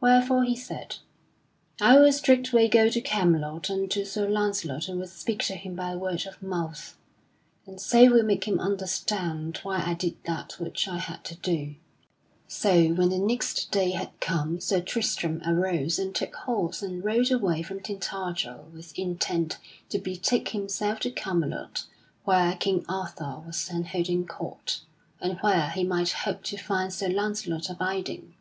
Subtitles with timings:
[0.00, 0.96] Wherefore he said:
[1.80, 5.76] "I will straightway go to Camelot and to Sir Launcelot and will speak to him
[5.76, 6.98] by word of mouth,
[7.64, 11.76] and so will make him understand why I did that which I had to do."
[12.48, 15.42] [Sidenote: Sir Tristram rides to Camelot] So when the next day had come Sir Tristram
[15.46, 19.58] arose and took horse and rode away from Tintagel with intent
[19.90, 21.84] to betake himself to Camelot
[22.24, 24.80] where King Arthur was then holding court,
[25.20, 28.34] and where he might hope to find Sir Launcelot abiding.